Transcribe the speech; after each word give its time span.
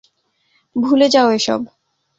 ভুলে 0.75 1.07
যাও 1.09 1.27
এসব। 1.31 1.61